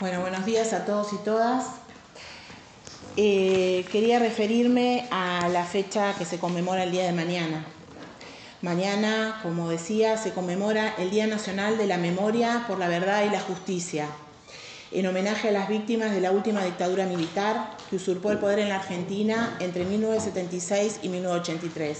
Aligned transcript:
Bueno, 0.00 0.22
buenos 0.22 0.46
días 0.46 0.72
a 0.72 0.86
todos 0.86 1.12
y 1.12 1.18
todas. 1.18 1.66
Eh, 3.18 3.84
quería 3.92 4.18
referirme 4.18 5.06
a 5.10 5.46
la 5.50 5.66
fecha 5.66 6.14
que 6.16 6.24
se 6.24 6.38
conmemora 6.38 6.84
el 6.84 6.90
día 6.90 7.04
de 7.04 7.12
mañana. 7.12 7.66
Mañana, 8.62 9.38
como 9.42 9.68
decía, 9.68 10.16
se 10.16 10.32
conmemora 10.32 10.94
el 10.96 11.10
Día 11.10 11.26
Nacional 11.26 11.76
de 11.76 11.86
la 11.86 11.98
Memoria 11.98 12.64
por 12.66 12.78
la 12.78 12.88
Verdad 12.88 13.26
y 13.26 13.28
la 13.28 13.40
Justicia, 13.40 14.06
en 14.90 15.06
homenaje 15.06 15.48
a 15.50 15.52
las 15.52 15.68
víctimas 15.68 16.12
de 16.12 16.22
la 16.22 16.32
última 16.32 16.64
dictadura 16.64 17.04
militar 17.04 17.76
que 17.90 17.96
usurpó 17.96 18.30
el 18.30 18.38
poder 18.38 18.60
en 18.60 18.70
la 18.70 18.76
Argentina 18.76 19.54
entre 19.60 19.84
1976 19.84 21.00
y 21.02 21.10
1983. 21.10 21.98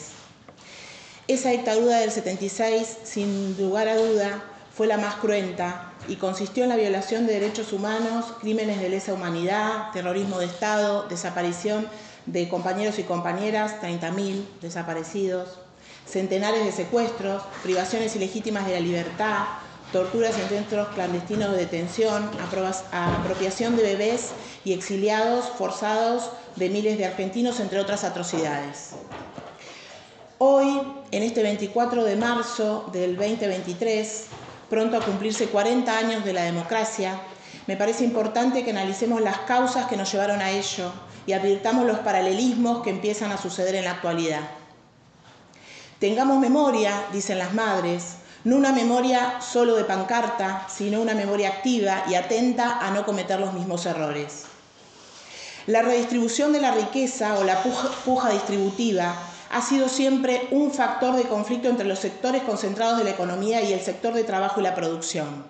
Esa 1.28 1.50
dictadura 1.50 1.98
del 1.98 2.10
76, 2.10 2.96
sin 3.04 3.58
lugar 3.58 3.88
a 3.88 3.96
duda, 3.96 4.42
fue 4.80 4.86
la 4.86 4.96
más 4.96 5.16
cruenta 5.16 5.92
y 6.08 6.16
consistió 6.16 6.62
en 6.62 6.70
la 6.70 6.76
violación 6.76 7.26
de 7.26 7.34
derechos 7.34 7.74
humanos, 7.74 8.32
crímenes 8.40 8.80
de 8.80 8.88
lesa 8.88 9.12
humanidad, 9.12 9.90
terrorismo 9.92 10.38
de 10.38 10.46
Estado, 10.46 11.06
desaparición 11.06 11.86
de 12.24 12.48
compañeros 12.48 12.98
y 12.98 13.02
compañeras, 13.02 13.74
30.000 13.82 14.42
desaparecidos, 14.62 15.58
centenares 16.06 16.64
de 16.64 16.72
secuestros, 16.72 17.42
privaciones 17.62 18.16
ilegítimas 18.16 18.66
de 18.66 18.72
la 18.72 18.80
libertad, 18.80 19.44
torturas 19.92 20.38
en 20.38 20.48
centros 20.48 20.88
clandestinos 20.94 21.50
de 21.50 21.58
detención, 21.58 22.30
apropiación 22.90 23.76
de 23.76 23.82
bebés 23.82 24.30
y 24.64 24.72
exiliados 24.72 25.44
forzados 25.58 26.30
de 26.56 26.70
miles 26.70 26.96
de 26.96 27.04
argentinos, 27.04 27.60
entre 27.60 27.80
otras 27.80 28.02
atrocidades. 28.02 28.94
Hoy, 30.38 30.80
en 31.10 31.22
este 31.22 31.42
24 31.42 32.02
de 32.02 32.16
marzo 32.16 32.88
del 32.94 33.14
2023, 33.14 34.28
pronto 34.70 34.96
a 34.96 35.04
cumplirse 35.04 35.48
40 35.48 35.98
años 35.98 36.24
de 36.24 36.32
la 36.32 36.44
democracia, 36.44 37.20
me 37.66 37.76
parece 37.76 38.04
importante 38.04 38.64
que 38.64 38.70
analicemos 38.70 39.20
las 39.20 39.40
causas 39.40 39.86
que 39.86 39.96
nos 39.96 40.10
llevaron 40.10 40.40
a 40.40 40.50
ello 40.50 40.92
y 41.26 41.32
advirtamos 41.32 41.84
los 41.84 41.98
paralelismos 41.98 42.82
que 42.82 42.90
empiezan 42.90 43.32
a 43.32 43.36
suceder 43.36 43.74
en 43.74 43.84
la 43.84 43.92
actualidad. 43.92 44.40
Tengamos 45.98 46.38
memoria, 46.38 47.04
dicen 47.12 47.38
las 47.38 47.52
madres, 47.52 48.14
no 48.44 48.56
una 48.56 48.72
memoria 48.72 49.40
solo 49.42 49.76
de 49.76 49.84
pancarta, 49.84 50.66
sino 50.74 51.02
una 51.02 51.14
memoria 51.14 51.50
activa 51.50 52.04
y 52.08 52.14
atenta 52.14 52.78
a 52.78 52.90
no 52.90 53.04
cometer 53.04 53.38
los 53.38 53.52
mismos 53.52 53.84
errores. 53.84 54.44
La 55.66 55.82
redistribución 55.82 56.52
de 56.52 56.60
la 56.60 56.72
riqueza 56.72 57.38
o 57.38 57.44
la 57.44 57.62
puja, 57.62 58.30
distributiva 58.30 59.14
ha 59.50 59.60
sido 59.62 59.88
siempre 59.88 60.46
un 60.52 60.72
factor 60.72 61.16
de 61.16 61.24
conflicto 61.24 61.68
entre 61.68 61.86
los 61.86 61.98
sectores 61.98 62.42
concentrados 62.44 62.98
de 62.98 63.04
la 63.04 63.10
economía 63.10 63.60
y 63.60 63.72
el 63.72 63.80
sector 63.80 64.14
de 64.14 64.22
trabajo 64.22 64.60
y 64.60 64.62
la 64.62 64.76
producción. 64.76 65.44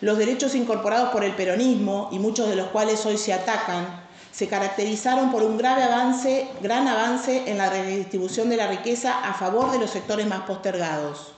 Los 0.00 0.16
derechos 0.16 0.54
incorporados 0.54 1.10
por 1.10 1.24
el 1.24 1.34
peronismo, 1.34 2.08
y 2.12 2.20
muchos 2.20 2.48
de 2.48 2.54
los 2.54 2.68
cuales 2.68 3.04
hoy 3.04 3.18
se 3.18 3.32
atacan, 3.32 4.06
se 4.30 4.46
caracterizaron 4.46 5.32
por 5.32 5.42
un 5.42 5.58
grave 5.58 5.82
avance, 5.82 6.46
gran 6.62 6.86
avance 6.86 7.50
en 7.50 7.58
la 7.58 7.68
redistribución 7.68 8.48
de 8.48 8.56
la 8.56 8.68
riqueza 8.68 9.18
a 9.28 9.34
favor 9.34 9.72
de 9.72 9.80
los 9.80 9.90
sectores 9.90 10.28
más 10.28 10.42
postergados. 10.42 11.32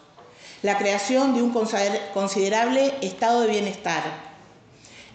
La 0.60 0.76
creación 0.76 1.34
de 1.34 1.42
un 1.42 1.54
considerable 2.12 2.98
estado 3.00 3.40
de 3.40 3.48
bienestar, 3.48 4.02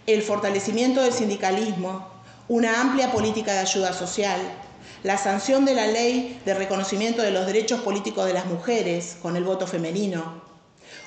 el 0.07 0.23
fortalecimiento 0.23 1.01
del 1.01 1.13
sindicalismo, 1.13 2.07
una 2.47 2.81
amplia 2.81 3.11
política 3.11 3.53
de 3.53 3.59
ayuda 3.59 3.93
social, 3.93 4.41
la 5.05 5.19
sanción 5.19 5.65
de 5.65 5.75
la 5.75 5.85
ley 5.85 6.41
de 6.45 6.55
reconocimiento 6.55 7.21
de 7.21 7.29
los 7.29 7.45
derechos 7.45 7.81
políticos 7.81 8.25
de 8.25 8.33
las 8.33 8.47
mujeres 8.47 9.17
con 9.21 9.35
el 9.35 9.43
voto 9.43 9.67
femenino, 9.67 10.41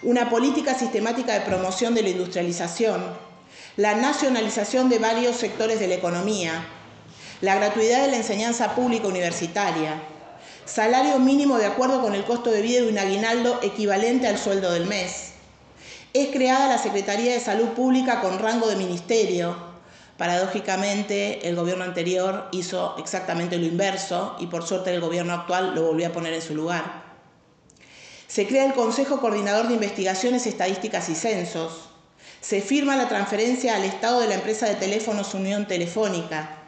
una 0.04 0.30
política 0.30 0.78
sistemática 0.78 1.34
de 1.34 1.41
promoción 1.41 1.96
de 1.96 2.04
la 2.04 2.10
industrialización, 2.10 3.04
la 3.76 3.96
nacionalización 3.96 4.88
de 4.88 5.00
varios 5.00 5.34
sectores 5.34 5.80
de 5.80 5.88
la 5.88 5.96
economía, 5.96 6.64
la 7.41 7.56
gratuidad 7.56 8.02
de 8.02 8.12
la 8.12 8.19
enseñanza 8.19 8.76
pública 8.76 9.08
universitaria, 9.08 10.00
salario 10.64 11.19
mínimo 11.19 11.59
de 11.59 11.66
acuerdo 11.66 12.00
con 12.00 12.15
el 12.15 12.25
costo 12.25 12.53
de 12.53 12.62
vida 12.62 12.78
y 12.78 12.88
un 12.88 13.00
aguinaldo 13.00 13.59
equivalente 13.65 14.28
al 14.28 14.38
sueldo 14.38 14.70
del 14.70 14.86
mes. 14.86 15.32
Es 16.12 16.28
creada 16.28 16.69
la 16.69 16.78
Secretaría 16.78 17.32
de 17.32 17.41
Salud 17.41 17.70
Pública 17.70 18.20
con 18.20 18.38
rango 18.38 18.69
de 18.69 18.76
ministerio, 18.76 19.67
Paradójicamente, 20.18 21.48
el 21.48 21.54
gobierno 21.54 21.84
anterior 21.84 22.48
hizo 22.50 22.96
exactamente 22.98 23.56
lo 23.56 23.66
inverso 23.66 24.34
y 24.40 24.48
por 24.48 24.66
suerte 24.66 24.92
el 24.92 25.00
gobierno 25.00 25.32
actual 25.32 25.76
lo 25.76 25.82
volvió 25.82 26.08
a 26.08 26.12
poner 26.12 26.34
en 26.34 26.42
su 26.42 26.56
lugar. 26.56 27.04
Se 28.26 28.46
crea 28.48 28.66
el 28.66 28.74
Consejo 28.74 29.20
Coordinador 29.20 29.68
de 29.68 29.74
Investigaciones, 29.74 30.48
Estadísticas 30.48 31.08
y 31.08 31.14
Censos. 31.14 31.90
Se 32.40 32.60
firma 32.60 32.96
la 32.96 33.08
transferencia 33.08 33.76
al 33.76 33.84
Estado 33.84 34.20
de 34.20 34.26
la 34.26 34.34
empresa 34.34 34.66
de 34.66 34.74
teléfonos 34.74 35.34
Unión 35.34 35.68
Telefónica. 35.68 36.67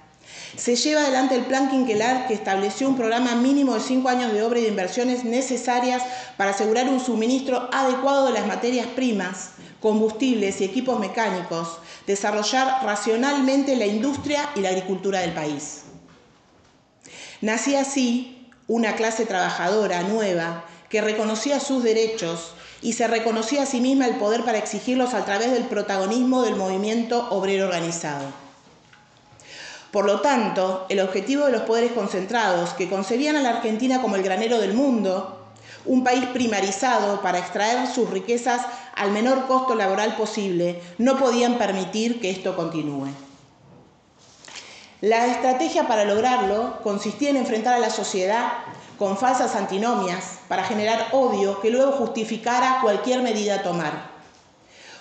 Se 0.57 0.77
lleva 0.77 1.03
adelante 1.03 1.35
el 1.35 1.45
Plan 1.45 1.71
Quinquelar 1.71 2.27
que 2.27 2.35
estableció 2.35 2.89
un 2.89 2.97
programa 2.97 3.35
mínimo 3.37 3.75
de 3.75 3.81
cinco 3.81 4.09
años 4.09 4.33
de 4.33 4.43
obra 4.43 4.59
y 4.59 4.63
de 4.63 4.69
inversiones 4.69 5.25
necesarias 5.25 6.03
para 6.37 6.51
asegurar 6.51 6.89
un 6.89 7.01
suministro 7.01 7.69
adecuado 7.73 8.27
de 8.27 8.33
las 8.33 8.47
materias 8.47 8.87
primas, 8.89 9.51
combustibles 9.81 10.61
y 10.61 10.65
equipos 10.65 10.99
mecánicos, 10.99 11.79
desarrollar 12.07 12.85
racionalmente 12.85 13.77
la 13.77 13.87
industria 13.87 14.51
y 14.57 14.61
la 14.61 14.71
agricultura 14.71 15.21
del 15.21 15.33
país. 15.33 15.83
Nacía 17.41 17.81
así 17.81 18.49
una 18.67 18.97
clase 18.97 19.27
trabajadora 19.27 20.03
nueva 20.03 20.65
que 20.89 21.01
reconocía 21.01 21.61
sus 21.61 21.83
derechos 21.83 22.53
y 22.83 22.95
se 22.95 23.07
reconocía 23.07 23.63
a 23.63 23.67
sí 23.67 23.81
misma 23.81 24.07
el 24.07 24.17
poder 24.17 24.45
para 24.45 24.59
exigirlos 24.59 25.15
a 25.15 25.25
través 25.25 25.53
del 25.53 25.65
protagonismo 25.65 26.43
del 26.43 26.57
movimiento 26.57 27.29
obrero 27.31 27.67
organizado. 27.67 28.50
Por 29.91 30.05
lo 30.05 30.21
tanto, 30.21 30.87
el 30.89 31.01
objetivo 31.01 31.47
de 31.47 31.53
los 31.53 31.63
poderes 31.63 31.93
concentrados, 31.93 32.75
que 32.75 32.89
concebían 32.89 33.37
a 33.37 33.43
la 33.43 33.51
Argentina 33.51 34.01
como 34.01 34.17
el 34.17 34.23
granero 34.23 34.59
del 34.59 34.73
mundo, 34.73 35.37
un 35.85 36.05
país 36.05 36.27
primarizado 36.27 37.21
para 37.23 37.39
extraer 37.39 37.89
sus 37.89 38.09
riquezas 38.11 38.63
al 38.95 39.11
menor 39.11 39.47
costo 39.47 39.75
laboral 39.75 40.17
posible, 40.17 40.81
no 40.99 41.19
podían 41.19 41.59
permitir 41.59 42.21
que 42.21 42.31
esto 42.31 42.55
continúe. 42.55 43.09
La 45.01 45.27
estrategia 45.27 45.89
para 45.89 46.05
lograrlo 46.05 46.81
consistía 46.83 47.31
en 47.31 47.39
enfrentar 47.39 47.75
a 47.75 47.79
la 47.79 47.89
sociedad 47.89 48.53
con 48.99 49.17
falsas 49.17 49.57
antinomias 49.57 50.41
para 50.47 50.63
generar 50.63 51.09
odio 51.13 51.61
que 51.63 51.71
luego 51.71 51.93
justificara 51.93 52.81
cualquier 52.83 53.23
medida 53.23 53.57
a 53.57 53.63
tomar. 53.63 54.11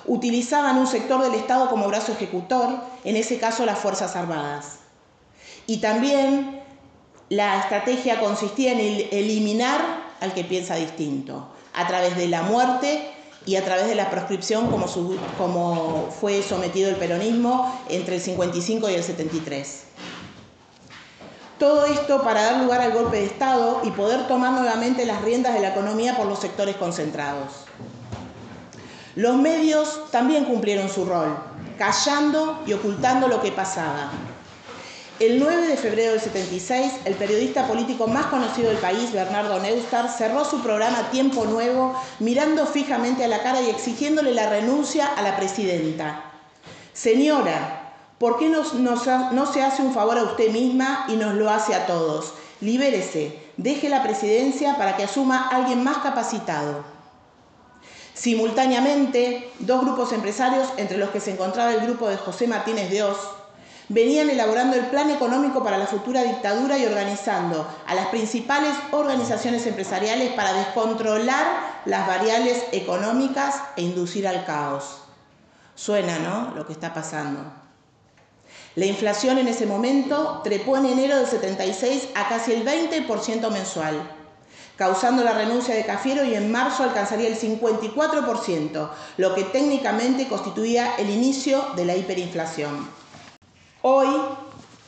Utilizaban 0.05 0.77
un 0.77 0.87
sector 0.87 1.21
del 1.21 1.35
Estado 1.35 1.69
como 1.69 1.89
brazo 1.89 2.13
ejecutor, 2.13 2.79
en 3.03 3.17
ese 3.17 3.39
caso 3.39 3.65
las 3.65 3.77
Fuerzas 3.77 4.15
Armadas. 4.15 4.78
Y 5.69 5.77
también 5.77 6.61
la 7.29 7.59
estrategia 7.59 8.19
consistía 8.19 8.71
en 8.71 8.79
eliminar 9.11 9.79
al 10.19 10.33
que 10.33 10.43
piensa 10.43 10.73
distinto, 10.73 11.47
a 11.75 11.85
través 11.85 12.17
de 12.17 12.27
la 12.27 12.41
muerte 12.41 13.11
y 13.45 13.55
a 13.55 13.63
través 13.63 13.85
de 13.85 13.93
la 13.93 14.09
proscripción 14.09 14.71
como, 15.37 16.09
fue 16.19 16.41
sometido 16.41 16.89
el 16.89 16.95
peronismo 16.95 17.79
entre 17.87 18.15
el 18.15 18.21
55 18.21 18.89
y 18.89 18.95
el 18.95 19.03
73. 19.03 19.83
Todo 21.59 21.85
esto 21.85 22.23
para 22.23 22.41
dar 22.41 22.63
lugar 22.63 22.81
al 22.81 22.93
golpe 22.93 23.17
de 23.17 23.25
Estado 23.27 23.81
y 23.83 23.91
poder 23.91 24.27
tomar 24.27 24.53
nuevamente 24.53 25.05
las 25.05 25.21
riendas 25.21 25.53
de 25.53 25.59
la 25.59 25.69
economía 25.69 26.17
por 26.17 26.25
los 26.25 26.39
sectores 26.39 26.77
concentrados. 26.77 27.65
Los 29.15 29.35
medios 29.35 30.09
también 30.09 30.45
cumplieron 30.45 30.89
su 30.89 31.05
rol, 31.05 31.37
callando 31.77 32.59
y 32.65 32.73
ocultando 32.73 33.27
lo 33.27 33.39
que 33.39 33.51
pasaba, 33.51 34.09
el 35.19 35.37
9 35.37 35.67
de 35.67 35.75
febrero 35.75 36.11
del 36.11 36.21
76, 36.21 36.93
el 37.03 37.15
periodista 37.15 37.67
político 37.67 38.07
más 38.07 38.27
conocido 38.27 38.69
del 38.69 38.77
país, 38.77 39.11
Bernardo 39.11 39.59
Neustadt, 39.59 40.17
cerró 40.17 40.45
su 40.45 40.61
programa 40.61 41.11
Tiempo 41.11 41.43
Nuevo 41.43 41.93
mirando 42.19 42.65
fijamente 42.65 43.25
a 43.25 43.27
la 43.27 43.43
cara 43.43 43.61
y 43.61 43.69
exigiéndole 43.69 44.33
la 44.33 44.49
renuncia 44.49 45.07
a 45.07 45.21
la 45.21 45.35
presidenta. 45.35 46.23
Señora, 46.93 47.95
¿por 48.17 48.39
qué 48.39 48.47
no, 48.47 48.63
se 48.63 49.61
hace 49.61 49.81
un 49.81 49.93
favor 49.93 50.17
a 50.17 50.23
usted 50.23 50.51
misma 50.51 51.05
y 51.09 51.17
nos 51.17 51.35
lo 51.35 51.49
hace 51.49 51.75
a 51.75 51.85
todos? 51.85 52.33
Libérese, 52.61 53.37
deje 53.57 53.89
la 53.89 54.03
presidencia 54.03 54.77
para 54.77 54.95
que 54.95 55.03
asuma 55.03 55.49
alguien 55.49 55.83
más 55.83 55.97
capacitado. 55.97 56.85
Simultáneamente, 58.13 59.51
dos 59.59 59.81
grupos 59.81 60.13
empresarios, 60.13 60.69
entre 60.77 60.97
los 60.97 61.09
que 61.09 61.19
se 61.19 61.31
encontraba 61.31 61.73
el 61.73 61.81
grupo 61.81 62.07
de 62.07 62.15
José 62.15 62.47
Martínez 62.47 62.89
de 62.89 63.03
venían 63.89 64.29
elaborando 64.29 64.77
el 64.77 64.85
plan 64.85 65.09
económico 65.09 65.63
para 65.63 65.77
la 65.77 65.87
futura 65.87 66.23
dictadura 66.23 66.77
y 66.77 66.85
organizando 66.85 67.67
a 67.87 67.95
las 67.95 68.07
principales 68.07 68.73
organizaciones 68.91 69.65
empresariales 69.65 70.31
para 70.33 70.53
descontrolar 70.53 71.81
las 71.85 72.07
variables 72.07 72.63
económicas 72.71 73.55
e 73.75 73.81
inducir 73.81 74.27
al 74.27 74.45
caos. 74.45 75.01
Suena, 75.75 76.19
¿no? 76.19 76.53
Lo 76.55 76.67
que 76.67 76.73
está 76.73 76.93
pasando. 76.93 77.41
La 78.75 78.85
inflación 78.85 79.39
en 79.39 79.47
ese 79.47 79.65
momento 79.65 80.41
trepó 80.43 80.77
en 80.77 80.85
enero 80.85 81.17
del 81.17 81.25
76 81.25 82.09
a 82.15 82.29
casi 82.29 82.53
el 82.53 82.65
20% 82.65 83.49
mensual. 83.49 84.15
causando 84.75 85.25
la 85.25 85.33
renuncia 85.33 85.75
de 85.75 85.85
Cafiero 85.85 86.23
y 86.23 86.35
en 86.35 86.49
marzo 86.53 86.83
alcanzaría 86.83 87.27
el 87.27 87.37
54%, 87.37 88.89
lo 89.17 89.35
que 89.35 89.43
técnicamente 89.43 90.29
constituía 90.29 90.95
el 90.95 91.09
inicio 91.09 91.61
de 91.75 91.83
la 91.83 91.97
hiperinflación. 91.97 92.98
Hoy, 93.81 94.09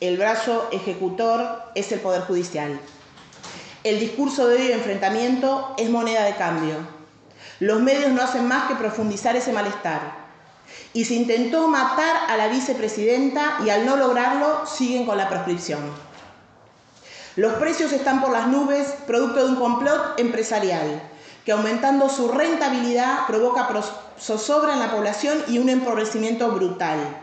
el 0.02 0.18
brazo 0.18 0.68
ejecutor 0.70 1.62
es 1.74 1.90
el 1.92 2.00
Poder 2.00 2.24
Judicial. 2.24 2.78
El 3.84 3.98
discurso 3.98 4.46
de 4.46 4.56
odio 4.56 4.68
y 4.68 4.72
enfrentamiento 4.72 5.74
es 5.78 5.88
moneda 5.88 6.24
de 6.24 6.36
cambio. 6.36 6.74
Los 7.58 7.80
medios 7.80 8.12
no 8.12 8.20
hacen 8.20 8.46
más 8.46 8.68
que 8.68 8.74
profundizar 8.74 9.34
ese 9.34 9.54
malestar. 9.54 10.12
Y 10.92 11.06
se 11.06 11.14
intentó 11.14 11.68
matar 11.68 12.28
a 12.28 12.36
la 12.36 12.48
vicepresidenta 12.48 13.60
y 13.64 13.70
al 13.70 13.86
no 13.86 13.96
lograrlo 13.96 14.66
siguen 14.66 15.06
con 15.06 15.16
la 15.16 15.30
proscripción. 15.30 15.80
Los 17.36 17.54
precios 17.54 17.92
están 17.92 18.20
por 18.20 18.30
las 18.30 18.48
nubes 18.48 18.88
producto 19.06 19.42
de 19.42 19.52
un 19.52 19.56
complot 19.56 20.20
empresarial 20.20 21.00
que 21.46 21.52
aumentando 21.52 22.10
su 22.10 22.28
rentabilidad 22.30 23.26
provoca 23.26 23.70
zozobra 24.20 24.74
en 24.74 24.80
la 24.80 24.90
población 24.90 25.42
y 25.48 25.56
un 25.56 25.70
empobrecimiento 25.70 26.50
brutal. 26.50 27.21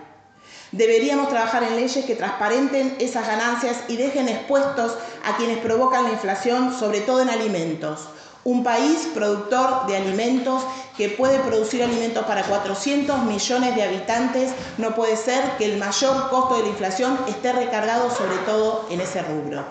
Deberíamos 0.72 1.30
trabajar 1.30 1.64
en 1.64 1.76
leyes 1.76 2.06
que 2.06 2.16
transparenten 2.16 2.96
esas 3.00 3.26
ganancias 3.26 3.78
y 3.88 3.98
dejen 3.98 4.30
expuestos 4.30 4.94
a 5.26 5.36
quienes 5.38 5.58
provocan 5.58 6.04
la 6.04 6.12
inflación, 6.12 6.78
sobre 6.78 7.02
todo 7.02 7.22
en 7.22 7.30
alimentos. 7.30 8.10
Un 8.44 8.64
país 8.64 9.10
productor 9.14 9.88
de 9.88 9.98
alimentos 9.98 10.64
que 10.96 11.10
puede 11.10 11.40
producir 11.40 11.84
alimentos 11.84 12.24
para 12.26 12.44
400 12.44 13.24
millones 13.24 13.76
de 13.76 13.84
habitantes, 13.84 14.52
no 14.78 14.94
puede 14.94 15.18
ser 15.18 15.58
que 15.58 15.66
el 15.66 15.78
mayor 15.78 16.30
costo 16.30 16.58
de 16.58 16.64
la 16.64 16.70
inflación 16.70 17.18
esté 17.28 17.52
recargado 17.52 18.12
sobre 18.12 18.38
todo 18.46 18.86
en 18.92 19.02
ese 19.02 19.24
rubro. 19.24 19.66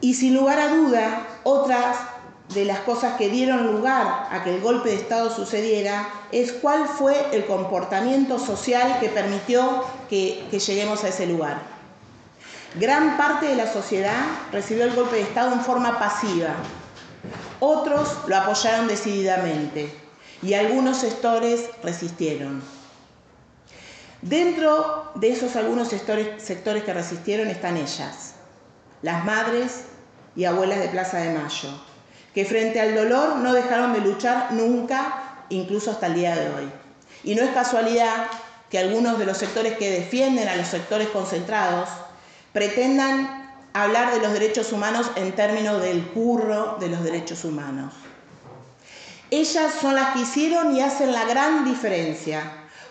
Y 0.00 0.14
sin 0.14 0.34
lugar 0.34 0.58
a 0.58 0.68
duda, 0.74 1.26
otras 1.42 1.96
de 2.56 2.64
las 2.64 2.80
cosas 2.80 3.16
que 3.16 3.28
dieron 3.28 3.66
lugar 3.66 4.28
a 4.30 4.42
que 4.42 4.54
el 4.54 4.62
golpe 4.62 4.88
de 4.88 4.96
Estado 4.96 5.30
sucediera 5.30 6.08
es 6.32 6.52
cuál 6.52 6.88
fue 6.88 7.14
el 7.32 7.44
comportamiento 7.44 8.38
social 8.38 8.98
que 8.98 9.10
permitió 9.10 9.84
que, 10.08 10.48
lleguemos 10.50 11.04
a 11.04 11.08
ese 11.08 11.26
lugar. 11.26 11.58
Gran 12.74 13.18
parte 13.18 13.46
de 13.46 13.56
la 13.56 13.70
sociedad 13.70 14.24
recibió 14.52 14.84
el 14.84 14.94
golpe 14.94 15.16
de 15.16 15.22
Estado 15.22 15.52
en 15.52 15.60
forma 15.60 15.98
pasiva, 15.98 16.54
otros 17.60 18.16
lo 18.26 18.36
apoyaron 18.36 18.88
decididamente 18.88 19.92
y 20.42 20.54
algunos 20.54 20.96
sectores 20.96 21.66
resistieron. 21.82 22.62
Dentro 24.22 25.12
de 25.14 25.30
esos 25.30 25.56
algunos 25.56 25.88
sectores, 25.88 26.42
sectores 26.42 26.84
que 26.84 26.94
resistieron 26.94 27.48
están 27.48 27.76
ellas, 27.76 28.34
las 29.02 29.24
madres 29.26 29.84
y 30.34 30.46
abuelas 30.46 30.78
de 30.78 30.88
Plaza 30.88 31.18
de 31.18 31.34
Mayo, 31.34 31.70
que 32.36 32.44
frente 32.44 32.82
al 32.82 32.94
dolor 32.94 33.36
no 33.36 33.54
dejaron 33.54 33.94
de 33.94 34.00
luchar 34.00 34.48
nunca, 34.52 35.22
incluso 35.48 35.90
hasta 35.90 36.08
el 36.08 36.16
día 36.16 36.36
de 36.36 36.50
hoy. 36.50 36.70
Y 37.24 37.34
no 37.34 37.42
es 37.42 37.48
casualidad 37.52 38.26
que 38.68 38.78
algunos 38.78 39.18
de 39.18 39.24
los 39.24 39.38
sectores 39.38 39.78
que 39.78 39.90
defienden 39.90 40.46
a 40.46 40.56
los 40.56 40.68
sectores 40.68 41.08
concentrados 41.08 41.88
pretendan 42.52 43.54
hablar 43.72 44.12
de 44.12 44.20
los 44.20 44.34
derechos 44.34 44.70
humanos 44.74 45.10
en 45.16 45.32
términos 45.32 45.80
del 45.80 46.08
curro 46.08 46.76
de 46.78 46.90
los 46.90 47.02
derechos 47.02 47.42
humanos. 47.42 47.94
Ellas 49.30 49.72
son 49.80 49.94
las 49.94 50.12
que 50.12 50.20
hicieron 50.20 50.76
y 50.76 50.82
hacen 50.82 51.12
la 51.12 51.24
gran 51.24 51.64
diferencia, 51.64 52.42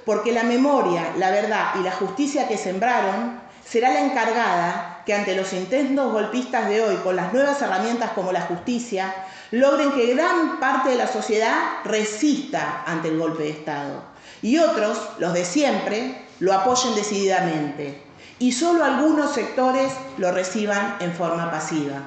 porque 0.07 0.31
la 0.31 0.41
memoria, 0.41 1.13
la 1.19 1.29
verdad 1.29 1.73
y 1.79 1.83
la 1.83 1.91
justicia 1.91 2.47
que 2.47 2.57
sembraron 2.57 3.39
será 3.63 3.93
la 3.93 3.99
encargada 3.99 4.94
que 5.05 5.13
ante 5.13 5.35
los 5.35 5.53
intentos 5.53 6.11
golpistas 6.11 6.67
de 6.69 6.81
hoy, 6.81 6.95
con 6.97 7.15
las 7.15 7.31
nuevas 7.31 7.61
herramientas 7.61 8.11
como 8.11 8.31
la 8.31 8.41
justicia, 8.41 9.13
logren 9.51 9.91
que 9.91 10.13
gran 10.13 10.59
parte 10.59 10.89
de 10.89 10.95
la 10.95 11.07
sociedad 11.07 11.55
resista 11.83 12.83
ante 12.85 13.09
el 13.09 13.19
golpe 13.19 13.43
de 13.43 13.49
Estado 13.51 14.15
y 14.41 14.57
otros, 14.57 14.97
los 15.19 15.33
de 15.33 15.45
siempre, 15.45 16.21
lo 16.39 16.53
apoyen 16.53 16.95
decididamente 16.95 18.01
y 18.39 18.51
solo 18.51 18.83
algunos 18.83 19.33
sectores 19.33 19.91
lo 20.17 20.31
reciban 20.31 20.97
en 20.99 21.13
forma 21.13 21.49
pasiva. 21.51 22.01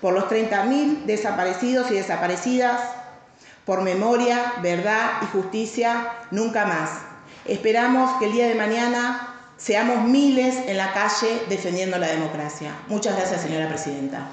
Por 0.00 0.14
los 0.14 0.24
30.000 0.24 1.04
desaparecidos 1.04 1.90
y 1.90 1.94
desaparecidas, 1.94 2.80
por 3.66 3.82
memoria, 3.82 4.54
verdad 4.62 5.22
y 5.22 5.26
justicia, 5.26 6.12
nunca 6.30 6.64
más. 6.64 6.90
Esperamos 7.44 8.18
que 8.18 8.26
el 8.26 8.32
día 8.32 8.48
de 8.48 8.54
mañana 8.54 9.29
seamos 9.60 10.04
miles 10.08 10.56
en 10.66 10.76
la 10.76 10.92
calle 10.92 11.42
defendiendo 11.48 11.98
la 11.98 12.08
democracia. 12.08 12.72
Muchas 12.88 13.16
gracias, 13.16 13.42
señora 13.42 13.68
presidenta. 13.68 14.28